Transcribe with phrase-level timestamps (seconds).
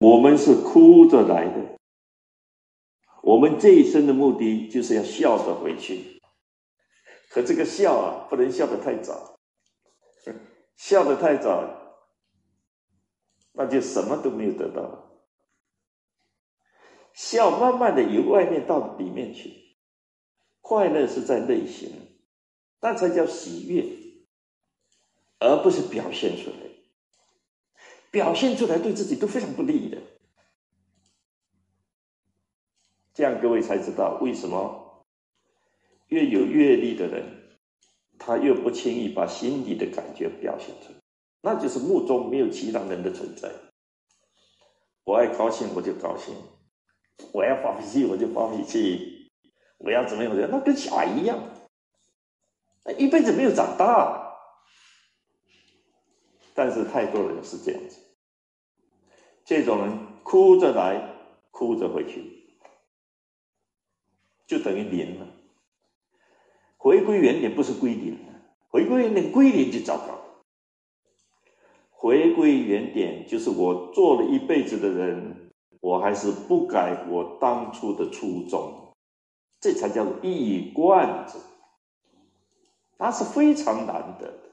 [0.00, 1.78] 我们是哭着来的，
[3.22, 6.22] 我们这一生的目的就是要笑着回去。
[7.28, 9.38] 可这个笑啊，不能笑得太早，
[10.78, 12.02] 笑得太早，
[13.52, 15.20] 那就什么都没有得到。
[17.12, 19.76] 笑慢慢的由外面到里面去，
[20.62, 21.92] 快乐是在内心，
[22.80, 23.84] 那才叫喜悦，
[25.40, 26.56] 而不是表现出来。
[28.10, 29.98] 表现出来对自己都非常不利的。
[33.14, 35.04] 这样各位才知道为什么
[36.08, 37.58] 越有阅历的人，
[38.18, 40.98] 他越不轻易把心里的感觉表现出来，
[41.42, 43.50] 那就是目中没有其他人的存在。
[45.04, 46.34] 我爱高兴我就高兴。
[47.32, 49.30] 我要发脾气，我就发脾气；
[49.76, 51.38] 我要怎么样，我就那跟小孩一样，
[52.84, 54.29] 那一辈子没有长大。
[56.60, 57.96] 但是太多人是这样子，
[59.46, 61.14] 这种人哭着来，
[61.50, 62.50] 哭着回去，
[64.46, 65.26] 就等于零了。
[66.76, 68.18] 回归原点不是归零，
[68.68, 70.18] 回归原点归零就糟糕。
[71.88, 75.50] 回归原点就是我做了一辈子的人。
[75.80, 78.92] 我还是不改我当初的初衷，
[79.62, 81.38] 这才叫做一以贯之，
[82.98, 84.49] 那是非常难得的。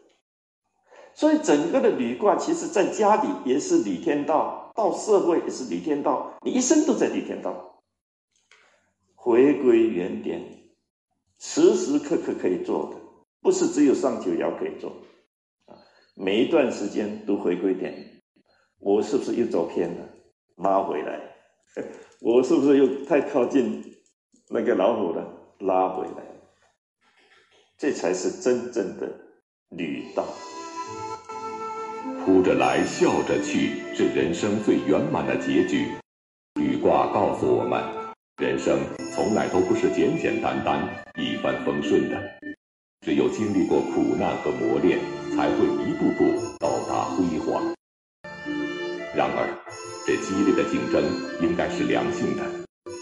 [1.18, 7.82] 所以整个的履卦，其实在家里也是履天道，到社会也是履天道，你一生都在履天道。
[9.16, 10.40] 回归原点，
[11.40, 13.02] 时时刻刻可以做的，
[13.42, 14.92] 不是只有上九爻可以做
[15.66, 15.74] 啊。
[16.14, 18.22] 每一段时间都回归点，
[18.78, 20.08] 我是不是又走偏了？
[20.58, 21.20] 拉回来，
[22.22, 23.84] 我是不是又太靠近
[24.50, 25.34] 那个老虎了？
[25.62, 26.24] 拉回来，
[27.76, 29.12] 这才是真正的
[29.70, 30.24] 履道。
[32.24, 35.88] 哭着来，笑着去，是人生最圆满的结局。
[36.60, 37.84] 履卦告诉我们，
[38.42, 38.80] 人生
[39.14, 40.82] 从来都不是简简单单、
[41.16, 42.22] 一帆风顺的，
[43.06, 45.00] 只有经历过苦难和磨练，
[45.36, 47.64] 才会一步步到达辉煌。
[49.16, 49.48] 然而。
[50.08, 51.04] 这激烈的竞争
[51.42, 52.44] 应该是良性的，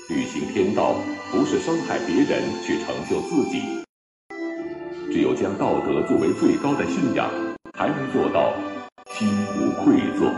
[0.10, 0.96] 履行天道
[1.30, 3.62] 不是伤害别人去成就自己。
[5.14, 7.30] 只有将道德作为最高的信仰，
[7.78, 8.56] 才能做到
[9.18, 10.30] 心无愧坐。